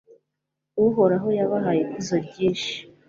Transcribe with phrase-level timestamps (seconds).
[0.87, 2.73] uhoraho yabahaye ikuzo ryinshi